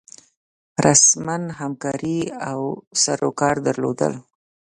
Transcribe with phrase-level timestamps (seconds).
[0.85, 2.19] رسما همکاري
[2.51, 2.61] او
[3.03, 4.01] سروکار درلود.